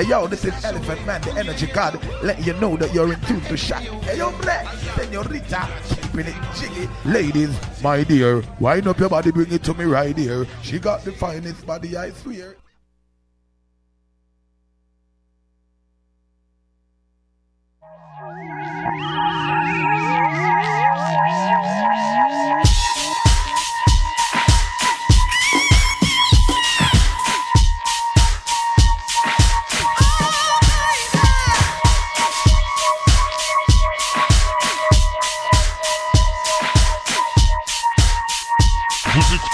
Hey 0.00 0.06
yo, 0.06 0.26
this 0.26 0.46
is 0.46 0.64
Elephant 0.64 1.04
Man, 1.04 1.20
the 1.20 1.32
energy 1.32 1.66
god, 1.66 2.02
letting 2.22 2.44
you 2.44 2.54
know 2.54 2.74
that 2.74 2.94
you're 2.94 3.12
in 3.12 3.20
tune 3.20 3.42
to 3.42 3.54
shot. 3.54 3.82
Hey 3.82 4.16
yo, 4.16 4.30
black, 4.40 4.66
senorita, 4.96 5.68
keeping 5.90 6.26
it 6.26 6.36
jiggy. 6.56 6.88
Ladies, 7.04 7.54
my 7.82 8.02
dear, 8.02 8.42
wind 8.60 8.88
up 8.88 8.98
your 8.98 9.10
body, 9.10 9.30
bring 9.30 9.52
it 9.52 9.62
to 9.64 9.74
me 9.74 9.84
right 9.84 10.16
here. 10.16 10.46
She 10.62 10.78
got 10.78 11.04
the 11.04 11.12
finest 11.12 11.66
body, 11.66 11.98
I 11.98 12.12
swear. 12.12 12.56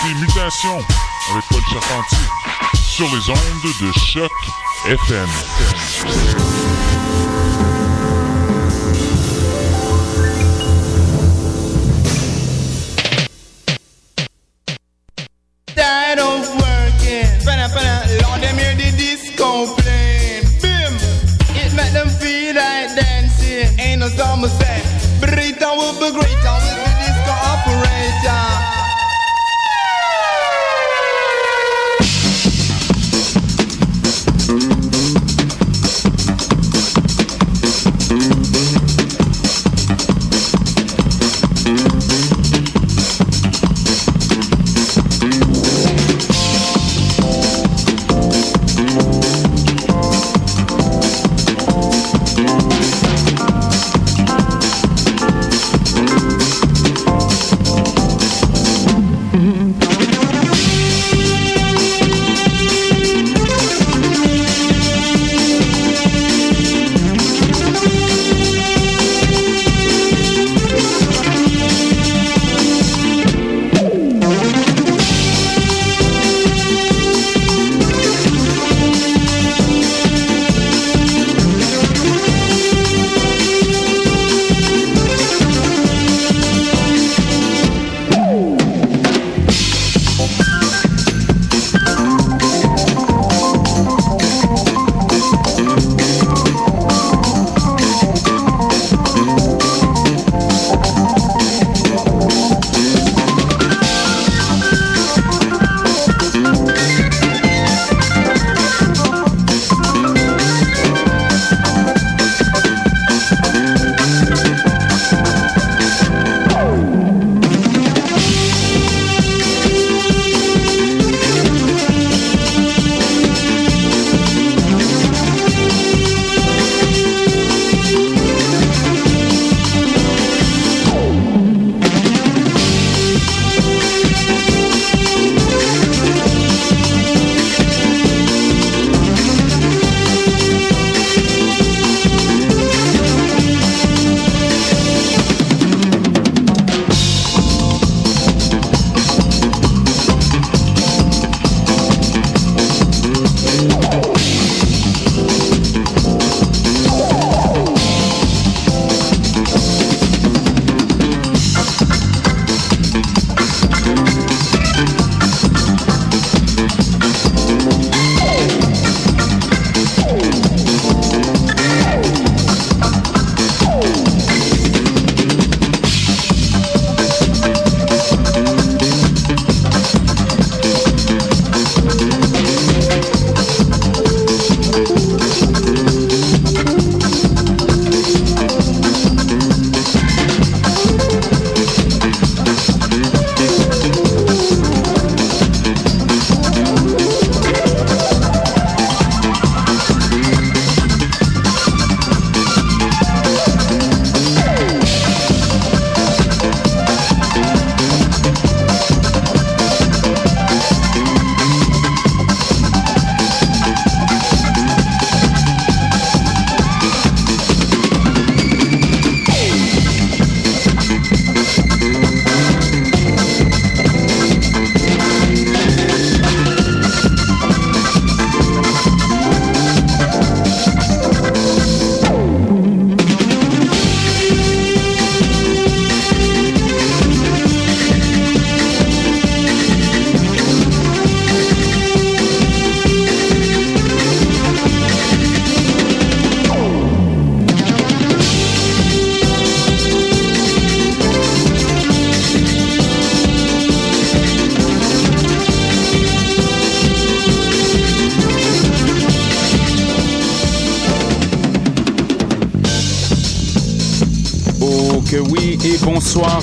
Écoutez 0.06 0.20
Mutation 0.20 0.78
avec 1.33 1.45
Paul 1.51 1.62
Charpentier 1.73 2.19
sur 2.74 3.06
les 3.06 3.30
ondes 3.30 3.73
de 3.80 3.92
choc 3.98 4.30
FM. 4.88 5.28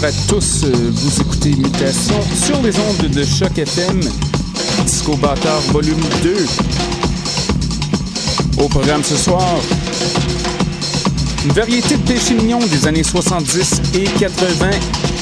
À 0.05 0.11
tous. 0.27 0.65
Vous 0.65 1.21
écoutez 1.21 1.55
Mutation 1.55 2.15
sur 2.35 2.61
les 2.61 2.77
ondes 2.77 3.09
de 3.09 3.23
Choc 3.23 3.57
FM, 3.57 4.01
Disco 4.85 5.15
Bâtard 5.15 5.61
volume 5.71 6.01
2. 6.21 6.35
Au 8.57 8.67
programme 8.67 9.03
ce 9.03 9.15
soir, 9.15 9.47
une 11.45 11.51
variété 11.53 11.95
de 11.95 12.01
péchés 12.01 12.33
mignons 12.33 12.59
des 12.59 12.85
années 12.85 13.03
70 13.03 13.81
et 13.93 14.03
80, 14.19 14.71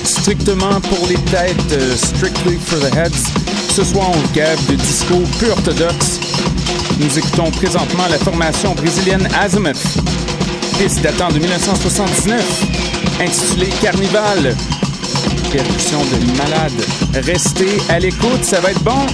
strictement 0.04 0.81
pour 0.81 1.07
les 1.07 1.19
têtes, 1.30 1.74
euh, 1.74 1.95
strictly 1.95 2.57
for 2.57 2.80
the 2.80 2.95
heads. 2.95 3.30
Ce 3.69 3.84
soir, 3.84 4.10
on 4.10 4.34
gave 4.34 4.60
de 4.68 4.75
disco 4.75 5.22
peu 5.39 5.51
orthodoxe. 5.51 6.19
Nous 7.00 7.19
écoutons 7.19 7.51
présentement 7.51 8.07
la 8.10 8.18
formation 8.18 8.74
brésilienne 8.74 9.27
Azimuth, 9.39 9.77
piste 10.80 11.01
datant 11.01 11.30
de 11.30 11.38
1979, 11.39 12.81
intitulée 13.19 13.69
Carnival. 13.81 14.56
Percussion 15.52 16.00
de 16.00 16.38
malade. 16.38 16.72
Restez 17.25 17.78
à 17.90 18.00
l'écoute, 18.00 18.44
ça 18.44 18.60
va 18.62 18.72
être 18.72 18.84
bon. 18.84 19.06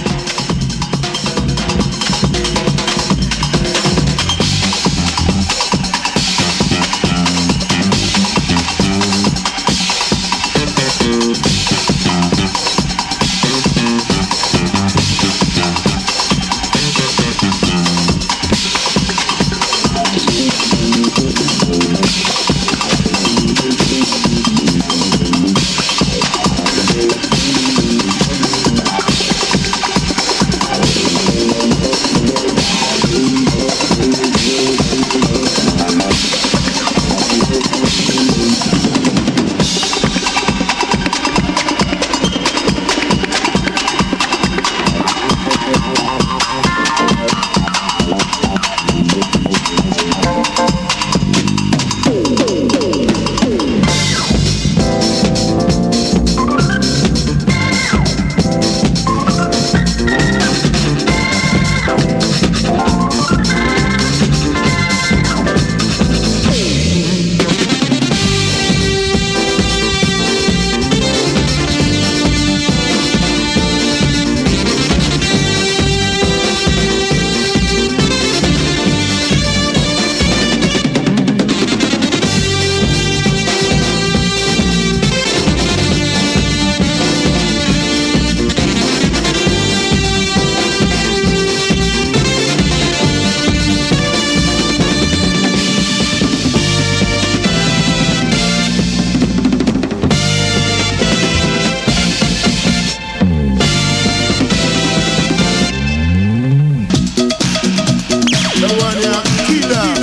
one, 108.78 109.00
yeah. 109.02 109.22
Killer. 109.46 109.97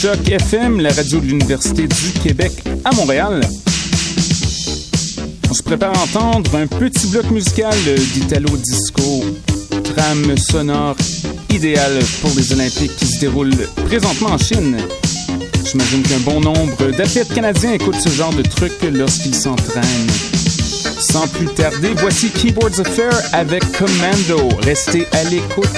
Choc 0.00 0.30
FM, 0.30 0.80
la 0.80 0.90
radio 0.94 1.20
de 1.20 1.26
l'Université 1.26 1.86
du 1.86 2.20
Québec 2.22 2.52
à 2.86 2.94
Montréal. 2.94 3.42
On 5.50 5.52
se 5.52 5.62
prépare 5.62 5.92
à 5.94 6.04
entendre 6.04 6.54
un 6.56 6.66
petit 6.66 7.08
bloc 7.08 7.30
musical 7.30 7.74
d'Italo 8.14 8.48
Disco, 8.56 9.22
trame 9.94 10.38
sonore 10.38 10.96
idéale 11.50 11.98
pour 12.22 12.30
les 12.34 12.50
Olympiques 12.50 12.96
qui 12.96 13.04
se 13.04 13.20
déroulent 13.20 13.66
présentement 13.84 14.30
en 14.30 14.38
Chine. 14.38 14.78
J'imagine 15.70 16.02
qu'un 16.02 16.20
bon 16.20 16.40
nombre 16.40 16.96
d'athlètes 16.96 17.34
canadiens 17.34 17.74
écoutent 17.74 18.00
ce 18.00 18.08
genre 18.08 18.32
de 18.32 18.42
truc 18.42 18.72
lorsqu'ils 18.90 19.34
s'entraînent. 19.34 20.10
Sans 20.98 21.28
plus 21.28 21.48
tarder, 21.48 21.92
voici 21.98 22.30
Keyboards 22.30 22.80
Affair 22.80 23.12
avec 23.34 23.62
Commando. 23.72 24.48
Restez 24.62 25.06
à 25.12 25.24
l'écoute. 25.24 25.68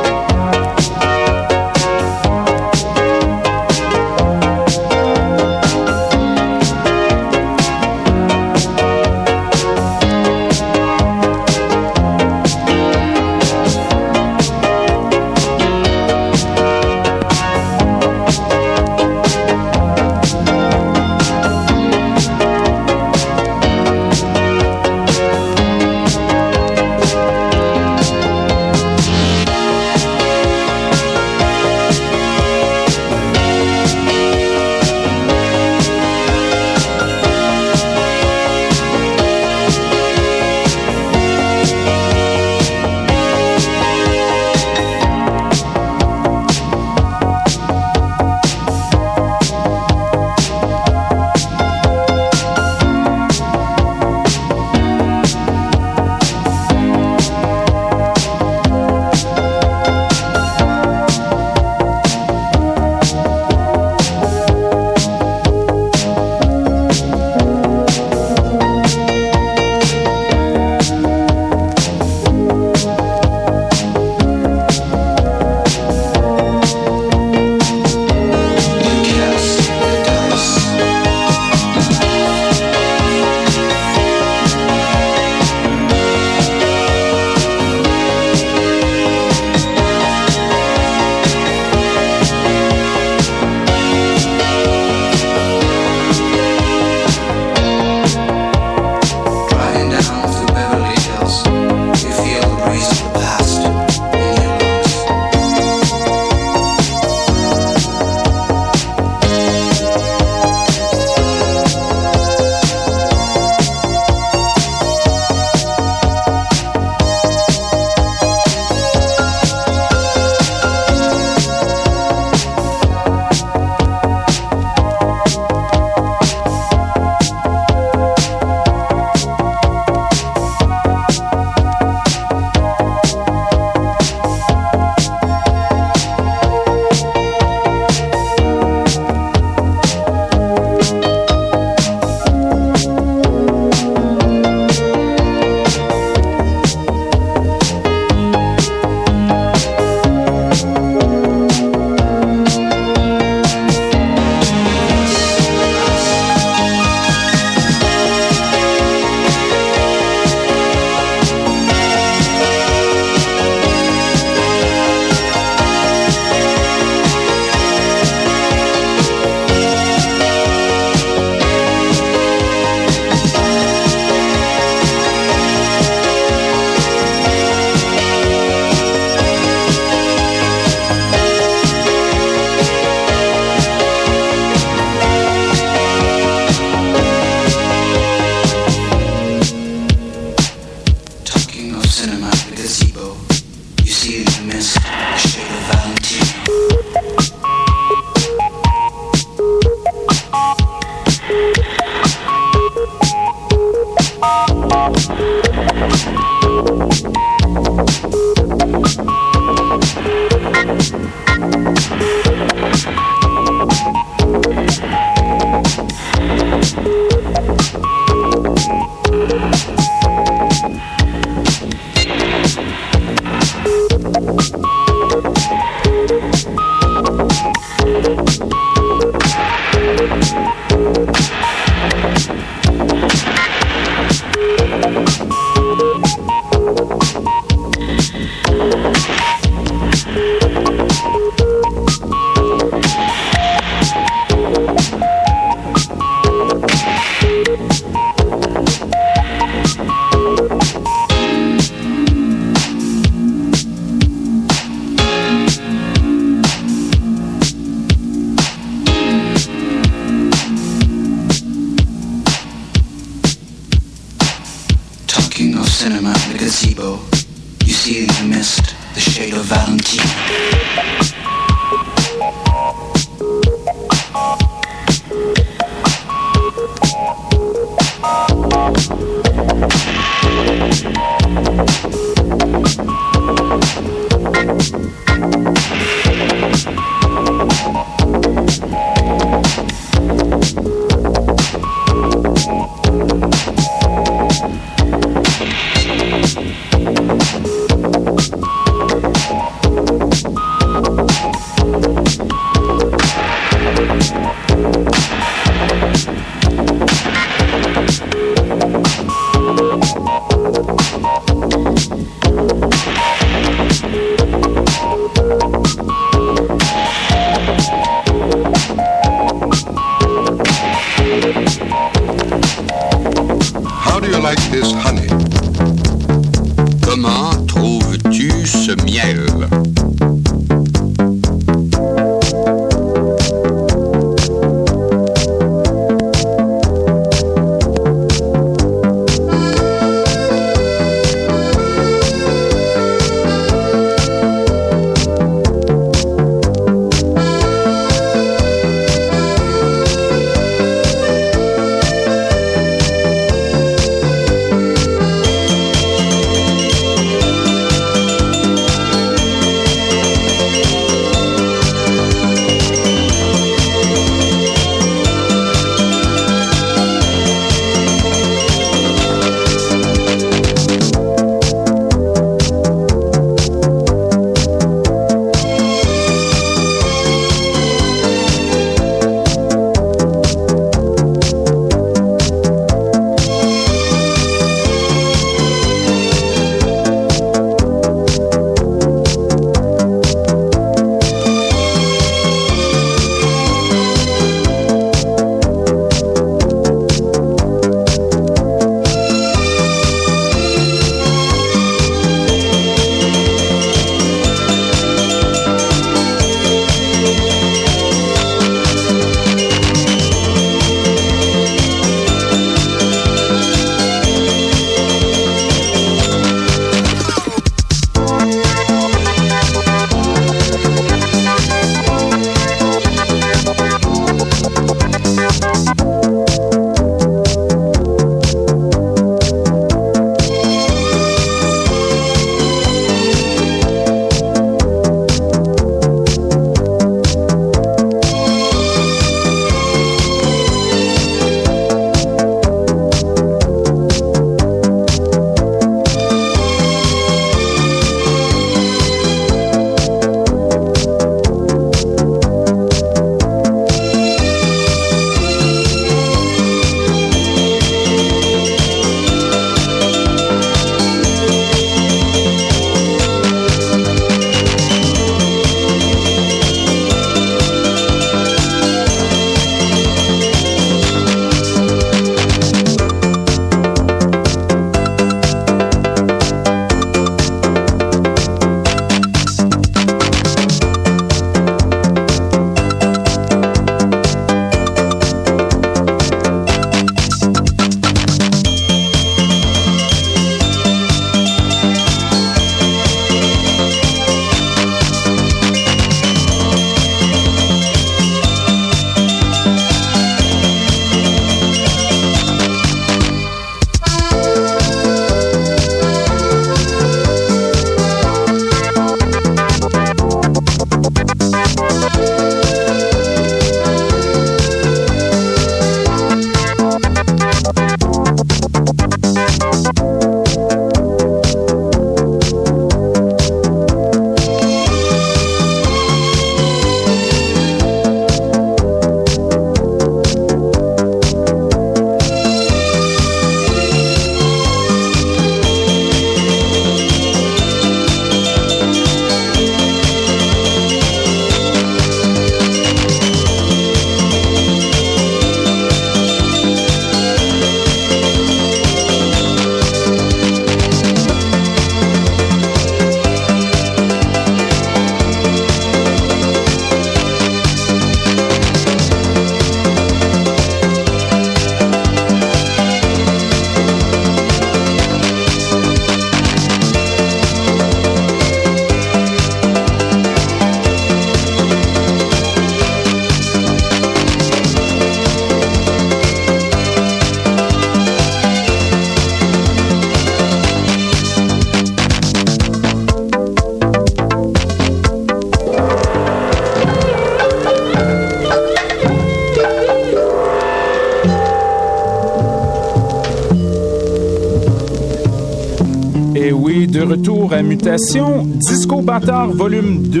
À 597.32 597.42
Mutation, 597.42 598.24
Disco 598.26 598.80
Bâtard 598.80 599.32
Volume 599.32 599.82
2. 599.82 600.00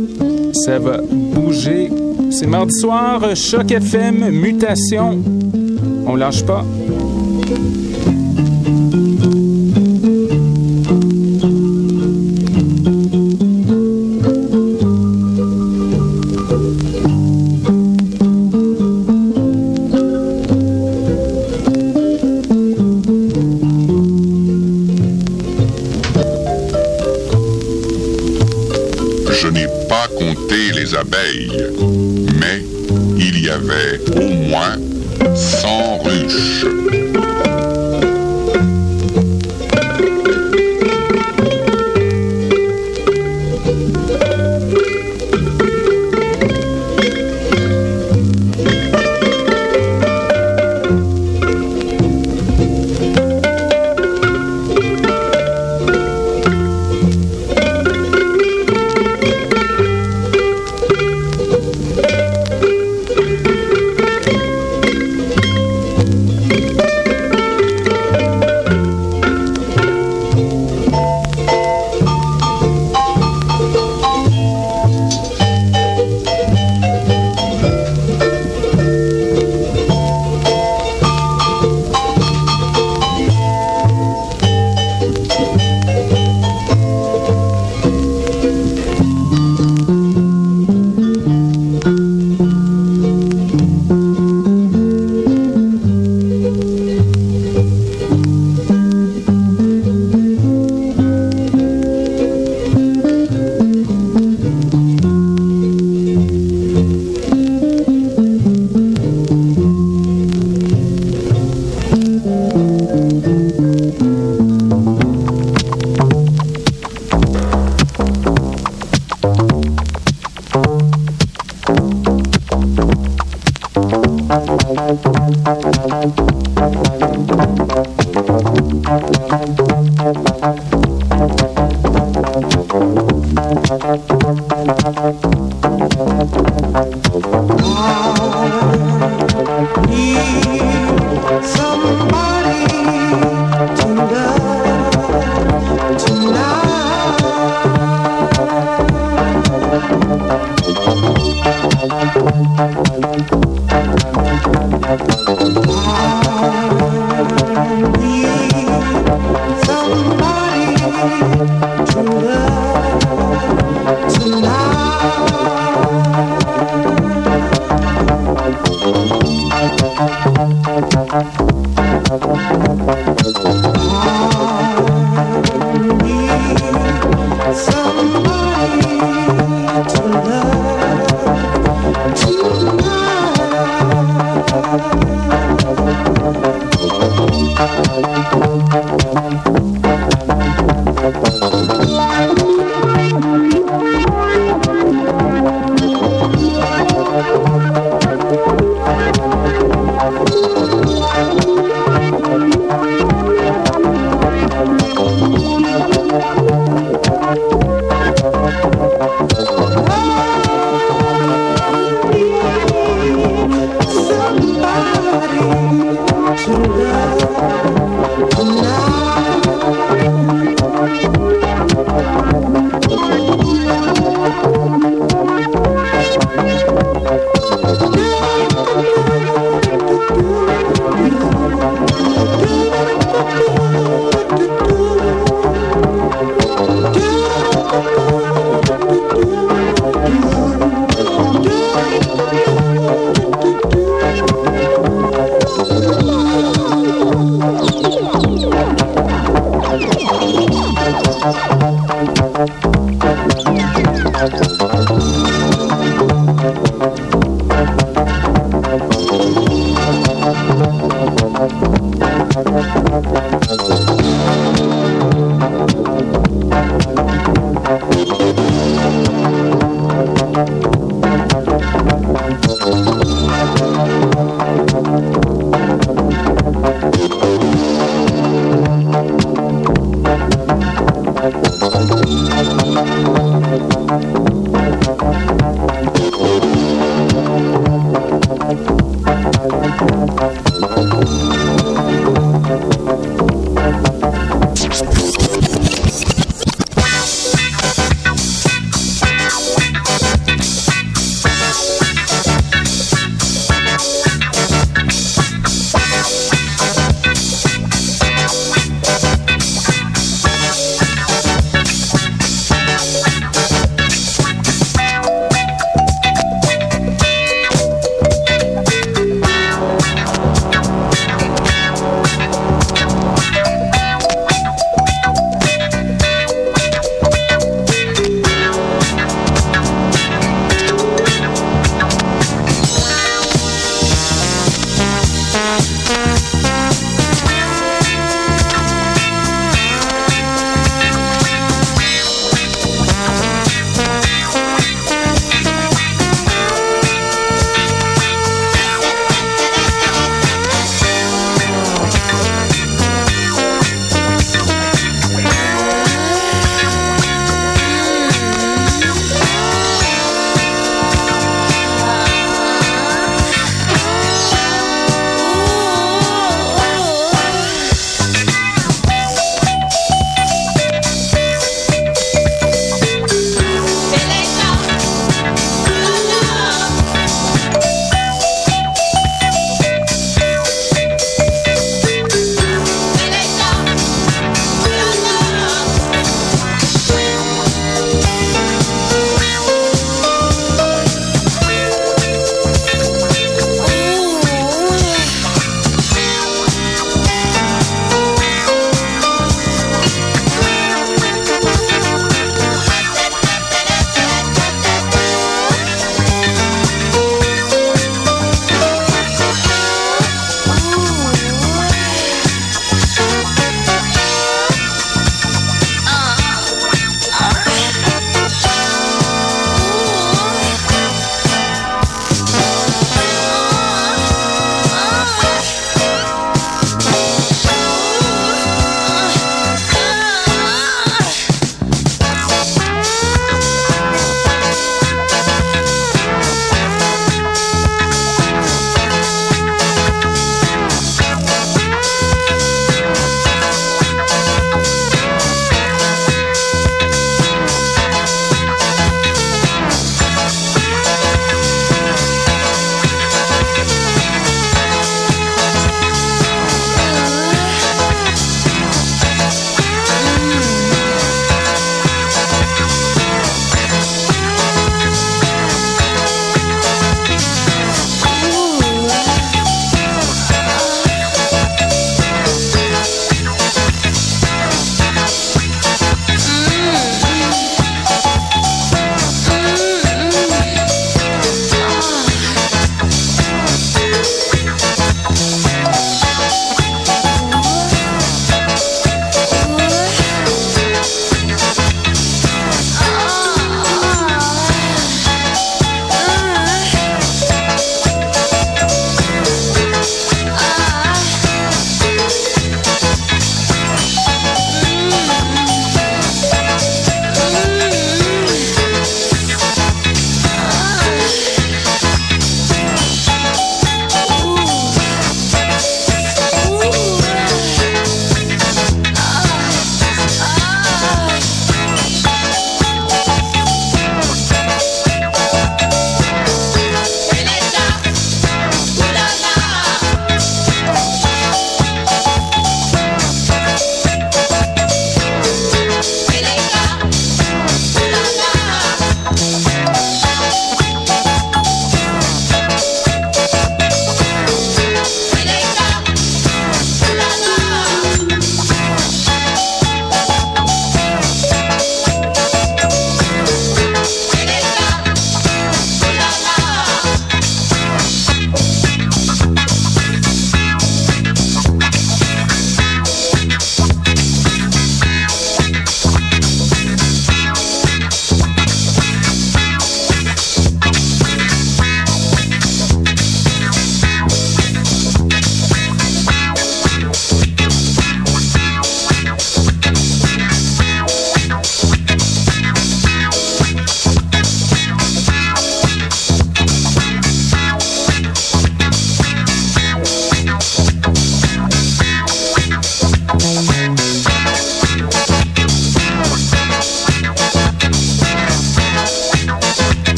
Ça 0.53 0.79
va 0.79 1.01
bouger. 1.01 1.91
C'est 2.31 2.47
mardi 2.47 2.79
soir, 2.79 3.35
Choc 3.35 3.73
FM, 3.73 4.29
mutation. 4.31 5.19
On 6.07 6.15
lâche 6.15 6.45
pas. 6.45 6.63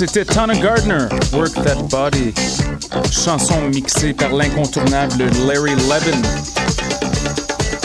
C'était 0.00 0.24
Tana 0.24 0.54
Gardner, 0.54 1.08
Work 1.34 1.62
That 1.62 1.82
Body, 1.90 2.32
chanson 3.12 3.60
mixée 3.68 4.14
par 4.14 4.32
l'incontournable 4.32 5.26
Larry 5.46 5.74
Levin, 5.74 6.22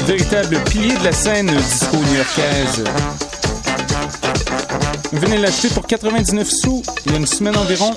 véritable 0.05 0.57
pilier 0.70 0.95
de 0.95 1.03
la 1.03 1.11
scène 1.11 1.47
disco 1.47 1.97
new-yorkaise. 1.97 2.86
Venez 5.11 5.39
l'acheter 5.39 5.68
pour 5.68 5.86
99 5.86 6.49
sous 6.49 6.84
il 7.05 7.11
y 7.11 7.16
a 7.16 7.18
une 7.18 7.28
semaine 7.28 7.57
environ. 7.57 7.93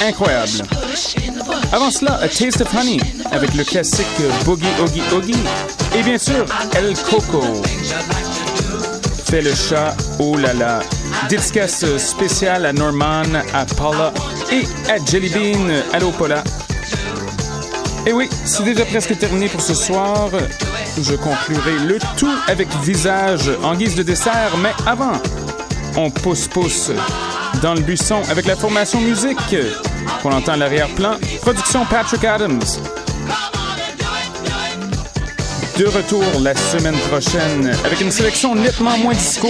Incroyable. 0.00 0.62
Avant 1.72 1.90
cela, 1.90 2.20
A 2.22 2.28
Taste 2.28 2.60
of 2.60 2.72
Honey 2.72 3.00
avec 3.32 3.52
le 3.54 3.64
classique 3.64 4.06
Boogie 4.44 4.62
Oogie 4.80 5.02
Oogie. 5.12 5.42
Et 5.98 6.04
bien 6.04 6.18
sûr, 6.18 6.46
El 6.76 6.94
Coco. 6.94 7.42
Fait 9.24 9.42
le 9.42 9.52
chat, 9.56 9.96
oh 10.20 10.36
là 10.36 10.54
là. 10.54 10.78
Dédicace 11.28 11.84
spéciale 11.98 12.66
à 12.66 12.72
Norman, 12.72 13.22
à 13.54 13.64
Paula 13.64 14.12
et 14.50 14.64
à 14.90 15.04
Jellybean. 15.04 15.70
Allô 15.92 16.10
Paula. 16.10 16.42
Et 18.06 18.12
oui, 18.12 18.28
c'est 18.44 18.64
déjà 18.64 18.84
presque 18.84 19.16
terminé 19.18 19.48
pour 19.48 19.60
ce 19.60 19.74
soir. 19.74 20.28
Je 21.00 21.14
conclurai 21.14 21.78
le 21.86 21.98
tout 22.16 22.34
avec 22.48 22.68
visage 22.82 23.50
en 23.62 23.74
guise 23.74 23.94
de 23.94 24.02
dessert, 24.02 24.56
mais 24.58 24.72
avant, 24.86 25.20
on 25.96 26.10
pousse-pousse 26.10 26.90
dans 27.62 27.74
le 27.74 27.80
buisson 27.80 28.20
avec 28.30 28.46
la 28.46 28.56
formation 28.56 29.00
musique 29.00 29.56
qu'on 30.22 30.32
entend 30.32 30.52
à 30.52 30.56
l'arrière-plan. 30.56 31.16
Production 31.40 31.86
Patrick 31.86 32.24
Adams. 32.24 32.60
De 35.78 35.86
retour 35.86 36.22
la 36.40 36.54
semaine 36.54 36.96
prochaine 37.08 37.72
avec 37.84 38.00
une 38.00 38.10
sélection 38.10 38.54
nettement 38.54 38.96
moins 38.98 39.14
disco, 39.14 39.48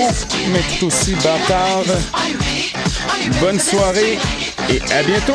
mais 0.52 0.60
tout 0.78 0.86
aussi 0.86 1.14
bâtard. 1.16 1.82
Bonne 3.40 3.58
soirée 3.58 4.18
et 4.70 4.80
à 4.92 5.02
bientôt! 5.02 5.34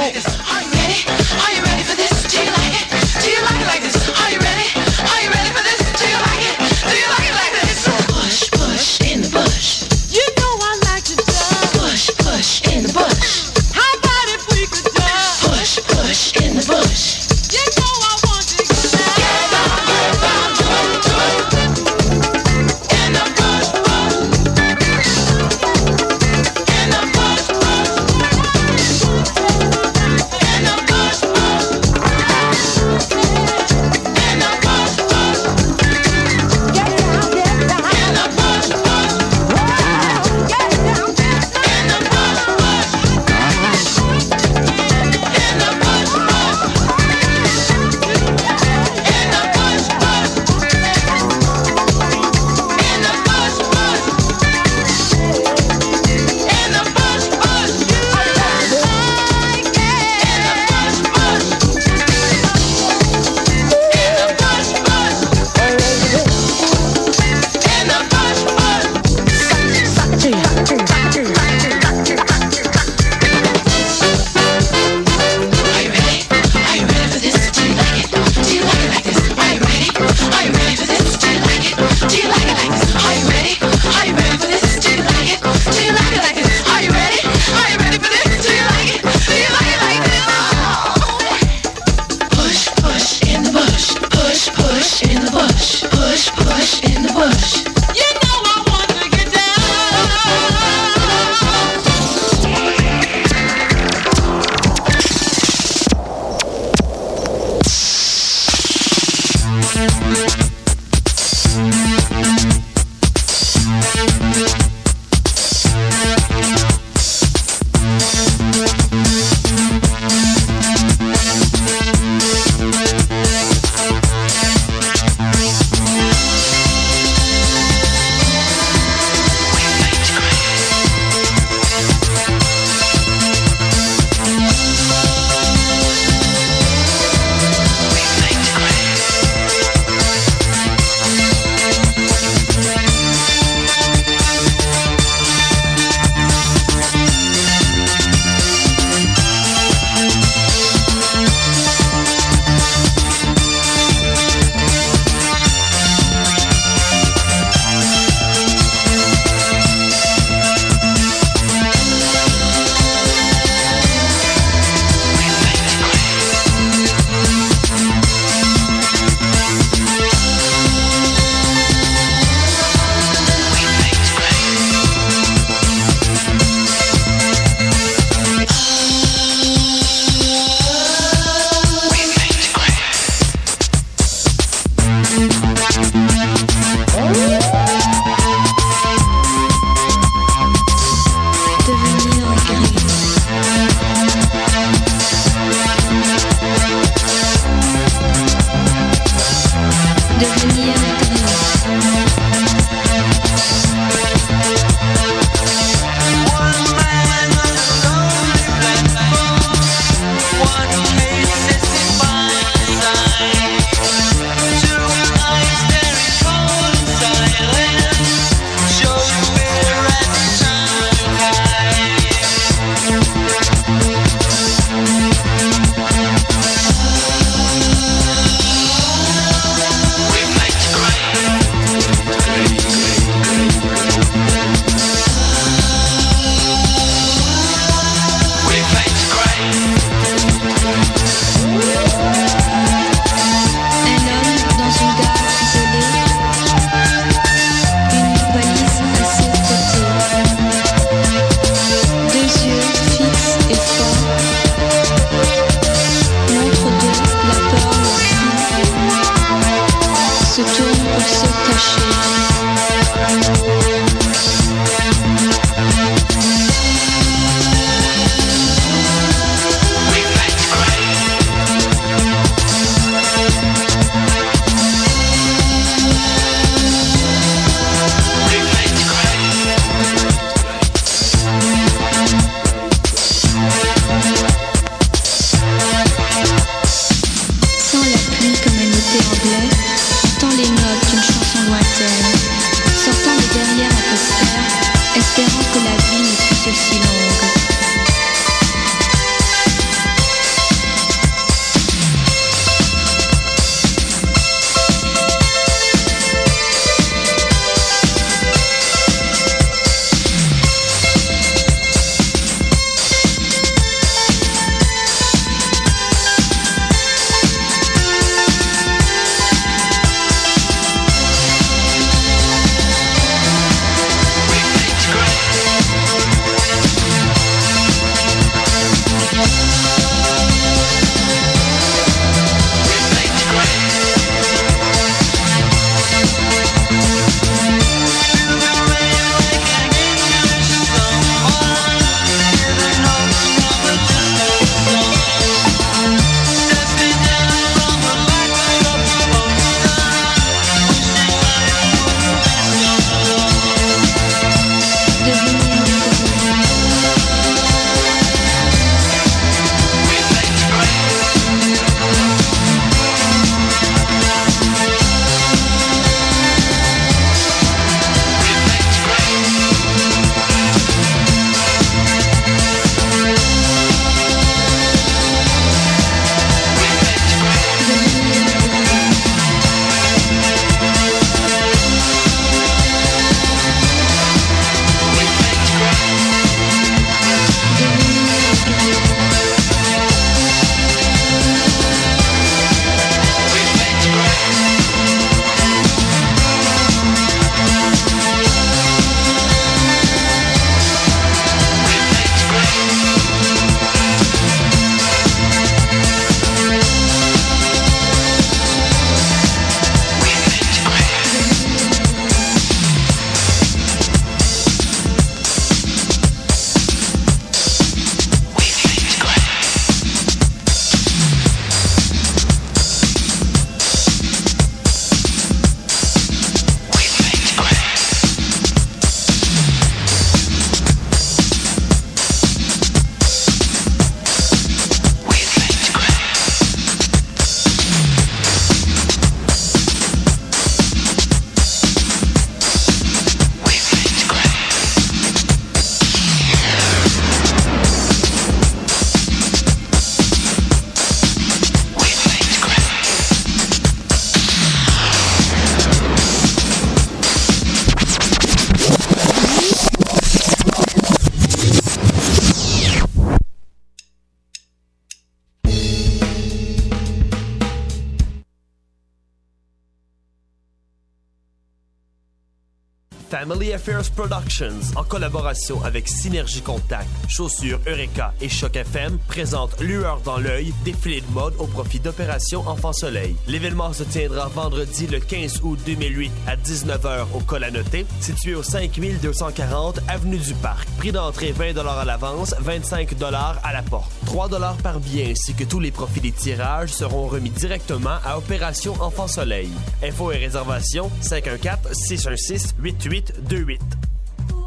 Fierce 473.68 473.90
Production. 473.90 474.27
En 474.76 474.84
collaboration 474.84 475.64
avec 475.64 475.88
Synergie 475.88 476.42
Contact, 476.42 476.88
Chaussures 477.08 477.60
Eureka 477.66 478.14
et 478.22 478.30
Choc 478.30 478.56
FM, 478.56 479.00
présente 479.08 479.60
Lueur 479.60 480.00
dans 480.02 480.20
l'œil, 480.20 480.54
défilé 480.64 481.02
de 481.02 481.12
mode 481.12 481.34
au 481.40 481.48
profit 481.48 481.80
d'Opération 481.80 482.48
Enfant 482.48 482.72
Soleil. 482.72 483.16
L'événement 483.28 483.74
se 483.74 483.84
tiendra 483.84 484.28
vendredi 484.28 484.86
le 484.86 485.00
15 485.00 485.40
août 485.42 485.60
2008 485.66 486.12
à 486.28 486.36
19h 486.36 487.08
au 487.16 487.20
col 487.22 487.46
à 487.46 487.52
noter, 487.52 487.88
situé 488.00 488.36
au 488.36 488.44
5240 488.44 489.80
Avenue 489.88 490.20
du 490.20 490.36
Parc. 490.36 490.68
Prix 490.78 490.92
d'entrée 490.92 491.32
20 491.32 491.58
à 491.58 491.86
l'avance, 491.86 492.36
25 492.40 492.94
à 493.02 493.54
la 493.54 493.64
porte. 493.64 493.92
3 494.06 494.30
par 494.62 494.80
billet 494.80 495.12
ainsi 495.12 495.34
que 495.34 495.46
tous 495.46 495.60
les 495.60 495.72
profits 495.72 496.02
des 496.02 496.12
tirages 496.12 496.70
seront 496.70 497.08
remis 497.08 497.32
directement 497.32 497.98
à 498.06 498.20
Opération 498.20 498.76
Enfant 498.82 499.08
Soleil. 499.08 499.50
Infos 499.82 500.12
et 500.12 500.18
réservations 500.18 500.92
514 501.02 501.74
616 501.74 502.56
8828 502.60 503.87